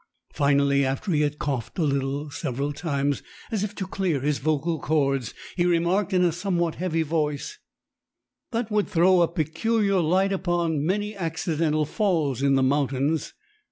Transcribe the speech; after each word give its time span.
Finally, 0.33 0.83
after 0.83 1.11
he 1.11 1.21
had 1.21 1.37
coughed 1.37 1.77
a 1.77 1.83
little 1.83 2.31
several 2.31 2.73
times, 2.73 3.21
as 3.51 3.63
if 3.63 3.75
to 3.75 3.85
clear 3.85 4.19
his 4.19 4.39
vocal 4.39 4.79
cords, 4.79 5.35
he 5.55 5.63
remarked 5.63 6.11
in 6.11 6.23
a 6.23 6.31
somewhat 6.31 6.73
heavy 6.73 7.03
voice: 7.03 7.59
"That 8.49 8.71
would 8.71 8.87
throw 8.87 9.21
a 9.21 9.27
peculiar 9.27 9.99
light 9.99 10.33
upon 10.33 10.83
many 10.83 11.15
accidental 11.15 11.85
falls 11.85 12.41
in 12.41 12.55
the 12.55 12.63
mountains. 12.63 13.35